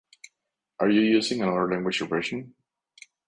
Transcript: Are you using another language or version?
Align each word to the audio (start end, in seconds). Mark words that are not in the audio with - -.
Are 0.79 0.89
you 0.89 1.01
using 1.01 1.43
another 1.43 1.69
language 1.71 2.01
or 2.01 2.07
version? 2.07 2.55